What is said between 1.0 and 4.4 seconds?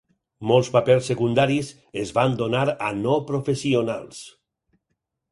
secundaris es van donar a no-professionals.